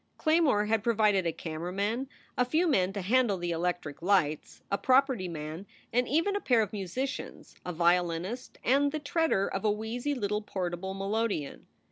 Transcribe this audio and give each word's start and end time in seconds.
Claymore 0.17 0.65
had 0.65 0.83
provided 0.83 1.27
a 1.27 1.31
camera 1.31 1.71
man, 1.71 2.09
a 2.35 2.43
few 2.43 2.67
men 2.67 2.91
to 2.93 3.01
handle 3.01 3.37
the 3.37 3.51
electric 3.51 4.01
lights, 4.01 4.63
a 4.71 4.77
property 4.79 5.27
man, 5.27 5.67
and 5.93 6.07
even 6.07 6.35
a 6.35 6.41
pair 6.41 6.63
of 6.63 6.73
musicians 6.73 7.53
a 7.63 7.71
violinist 7.71 8.57
and 8.63 8.91
the 8.91 8.97
treader 8.97 9.47
of 9.47 9.63
a 9.63 9.69
wheezy 9.69 10.15
little 10.15 10.41
portable 10.41 10.95
melodeon. 10.95 11.67